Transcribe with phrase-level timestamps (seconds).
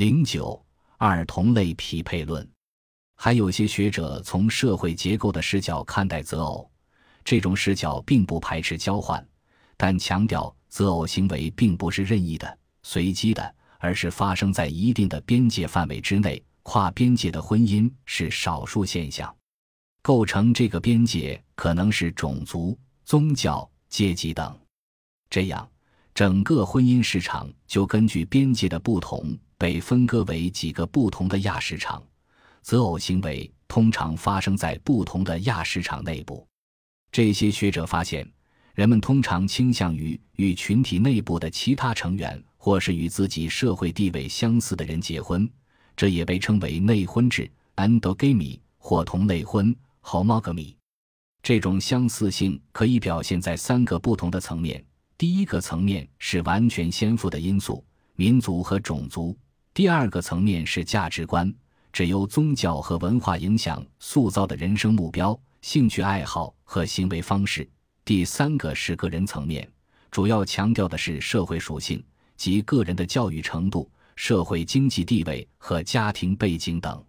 [0.00, 0.58] 零九
[0.96, 2.50] 二同类匹配论，
[3.16, 6.70] 还有些学者从社会结构的视角看待择偶，
[7.22, 9.22] 这种视角并不排斥交换，
[9.76, 16.42] 但强调择偶行为并不是任意的、随机的，而是发生在一定的边界范围之内。
[16.62, 19.36] 跨边界的婚姻是少数现象，
[20.00, 22.74] 构成这个边界可能是种族、
[23.04, 24.58] 宗教、阶级等。
[25.28, 25.70] 这样，
[26.14, 29.36] 整个婚姻市场就根据边界的不同。
[29.60, 32.02] 被分割为几个不同的亚市场，
[32.62, 36.48] 择偶行为通常发生在不同的亚市场内部。
[37.12, 38.26] 这些学者发现，
[38.74, 45.46] 人们通常倾向于与群体内部的其他成员，或是与自己社会地位相似的人结婚，
[45.94, 47.46] 这也被称为内婚制
[47.76, 50.74] （endogamy） 或同类婚 （homogamy）。
[51.42, 54.82] 这种相似性可以表现在三个不同的层面：
[55.18, 57.84] 第一个层面是完全先富的因素，
[58.14, 59.36] 民族和种族。
[59.72, 61.52] 第二个层面是价值观，
[61.92, 67.68] 只由宗教和文化影响塑造的人生目标、兴趣爱好和行为方式。
[68.04, 69.70] 第三个是个人层面，
[70.10, 72.02] 主要强调的是社会属性
[72.36, 77.02] 及个人的教育程度、社会经济地位和家庭背景等。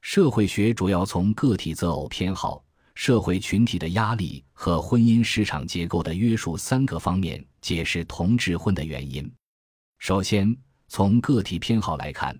[0.00, 9.28] 社会学主要从个体择偶偏好、社会群体的压力和婚姻市场结构的约束三个方面解释同质婚的原因。
[9.98, 10.56] 首先，
[10.88, 12.36] 从个体偏好来看，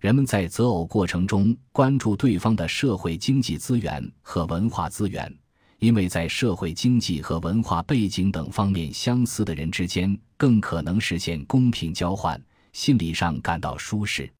[0.00, 5.32] 人们在择偶过程中关注对方的社会经济资源和文化资源，
[5.78, 12.40] 因为在社会经济和文化背景等方面相似的人之间更可能实现公平交换，
[12.72, 14.30] 心理上感到舒适。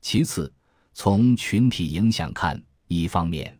[0.00, 0.52] 其次，
[0.92, 3.56] 从群体影响看，一方面，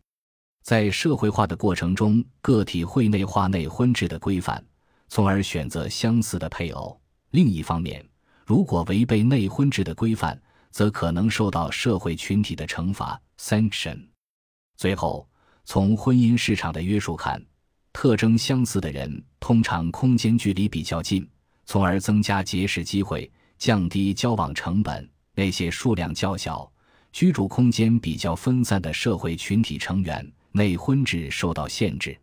[0.62, 4.64] 在社会化的过程中，个体会内化内婚制的规范，
[5.08, 7.00] 从而选择相似的配偶；
[7.30, 8.04] 另一方面，
[8.48, 14.02] 如果违背内婚制的规范，则可能受到社会群体的惩罚 （sanction）。
[14.74, 15.28] 最后，
[15.66, 17.44] 从婚姻市场的约束看，
[17.92, 21.28] 特征相似的人通常空间距离比较近，
[21.66, 25.06] 从而增加结识机会，降低交往成本。
[25.34, 26.72] 那些数量较小、
[27.12, 32.18] 居住空间比较分散的社会群体成员，内婚制受到限制。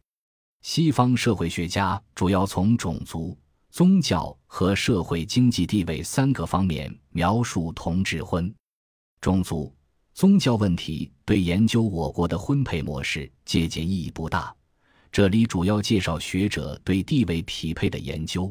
[0.63, 3.37] 西方社会学家主要从种族。
[3.75, 8.55] 宗教和社会经济地位三个方面描述同质婚、
[9.19, 9.75] 种族、
[10.13, 14.55] 宗教问题，对研究我国的婚配模式借鉴意义不大。
[15.11, 18.49] 这里主要介绍学者对地位匹配的研究。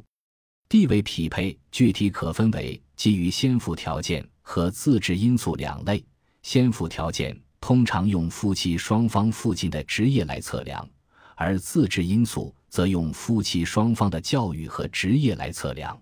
[0.69, 6.05] 地位匹配具体可分为基于先富条件和自制因素两类。
[6.43, 10.87] 先富条件通常用夫妻双方父亲的职业来测量，
[11.35, 12.55] 而自制因素。
[12.75, 15.97] 则用夫妻双方的教育和职业来测量。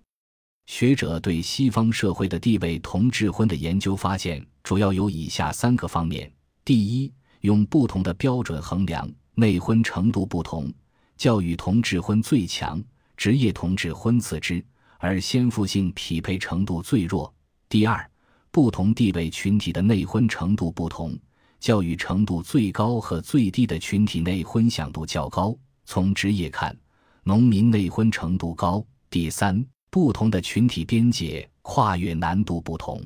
[0.64, 6.32] 学者对西方社会的地位同质婚的研究发现，主要有以下三个方面：
[6.64, 7.12] 第一，
[7.42, 10.72] 用不同的标准衡量内婚程度不同，
[11.18, 12.82] 教育同质婚最强，
[13.18, 14.64] 职业同质婚次之，
[14.96, 17.30] 而先父性匹配程度最弱；
[17.68, 18.10] 第二，
[18.50, 21.14] 不同地位群体的内婚程度不同，
[21.60, 25.54] 教育程度最高和最低的群体内婚享度较高。
[25.92, 26.74] 从职业看，
[27.22, 28.82] 农民内婚程度高。
[29.10, 33.04] 第三，不同的群体边界跨越难度不同。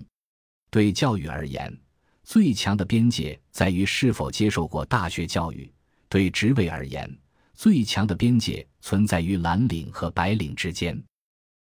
[0.70, 1.76] 对教育而言，
[2.22, 5.68] 最强的边界在于是否接受过大学教育；
[6.08, 7.12] 对职位而言，
[7.54, 10.96] 最强的边界存在于蓝领和白领之间。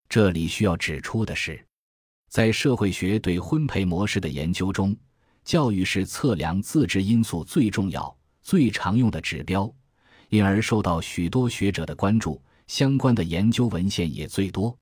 [0.07, 1.59] 这里需要指出的是，
[2.29, 4.95] 在社会学对婚配模式的研究中，
[5.43, 9.73] 教育是测量自治因素最重要、最常用的指标。
[10.29, 14.75] 因而受到许多学者的关注，相关的研究文献也最多。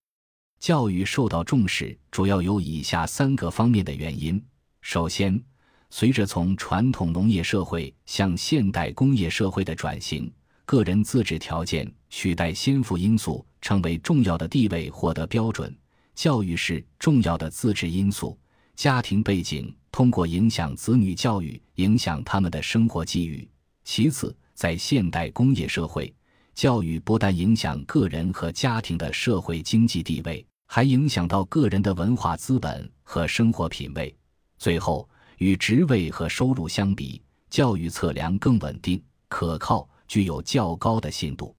[0.60, 4.42] 教育受到重视，主要有以下三个方面的原因：
[4.82, 5.44] 首先，
[5.90, 10.32] 随着从传统农业社会向现代工业社会的转型，
[10.66, 15.76] 个人自治条件取代先富因素成为重要的地位获得标准，
[16.16, 18.40] 教育是重要的自治因素。
[18.76, 23.46] 家庭背景通过影响子女教育，影响他们的生活机遇。
[23.84, 24.34] 其次。
[24.64, 26.16] 在现代工业社会，
[26.56, 34.16] 教育不但影响个人和家庭的社会经济地位，还影响到个人的文化资本和生活品味。
[34.58, 41.54] 最后，与职位和收入相比，教育测量更稳定、可靠，具有较高的信度。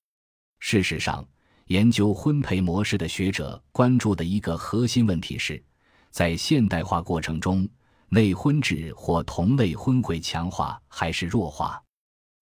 [0.58, 1.22] 事实上，
[1.66, 5.62] 研究婚配模式的学者关注的一个核心问题是，
[6.10, 7.68] 在现代化过程中，
[8.08, 11.78] 内婚制或同类婚会强化还是弱化。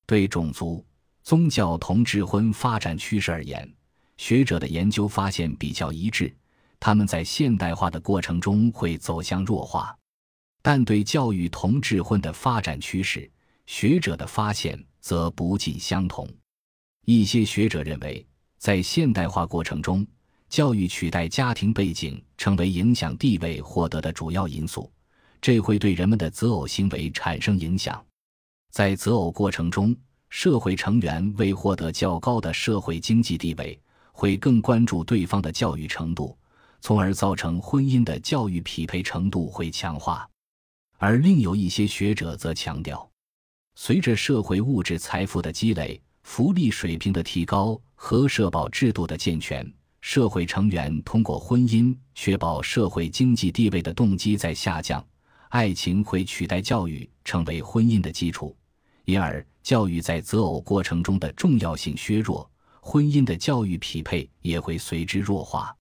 [0.07, 0.85] 对种族、
[1.23, 3.73] 宗教同质婚发展趋势而言，
[4.17, 6.35] 学者的研究发现比较一致，
[6.79, 9.97] 他们在现代化的过程中会走向弱化。
[10.63, 13.29] 但对教育同质婚的发展趋势，
[13.67, 16.29] 学者的发现则不尽相同。
[17.05, 18.25] 一些学者认为，
[18.59, 20.07] 在现代化过程中，
[20.49, 24.93] 教育取代家庭背景成为影响地位获得的主要因素，
[25.41, 28.05] 这会对人们的择偶行为产生影响。
[28.73, 29.95] 在择偶过程中，
[30.31, 33.79] 社会成员为获得较高的社会经济地位，
[34.13, 36.35] 会更关注对方的教育程度，
[36.81, 40.27] 从而造成婚姻的教育匹配程度会强化。
[40.97, 43.07] 而另有一些学者则强调，
[43.75, 46.03] 随着社会物质财富的积累。
[46.23, 49.69] 福利水平的提高和社保制度的健全，
[50.01, 55.05] 社会成员通过婚姻确保社会经济地位的动机在下降，
[55.49, 58.57] 爱情会取代教育成为婚姻的基础，
[59.05, 62.51] 因而教育在择偶过程中的重要性削弱，
[62.81, 65.75] 婚姻的教育匹配也会随之弱化。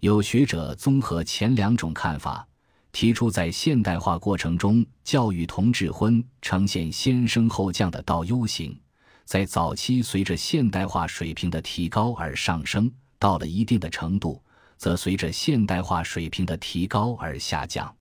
[0.00, 2.46] 有学者综合前两种看法，
[2.92, 8.78] 提出在现代化过程中，教育同质婚呈现先升后降的倒 U 型。
[9.24, 14.42] 在早期，随着现代化水平的提高而上升，到了一定的程度，
[14.76, 17.94] 则随着现代化水平的提高而下降。